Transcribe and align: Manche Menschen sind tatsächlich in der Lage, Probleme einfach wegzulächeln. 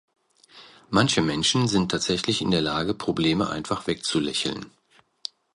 Manche 0.89 1.21
Menschen 1.21 1.67
sind 1.67 1.91
tatsächlich 1.91 2.41
in 2.41 2.49
der 2.49 2.61
Lage, 2.63 2.95
Probleme 2.95 3.51
einfach 3.51 3.85
wegzulächeln. 3.85 4.71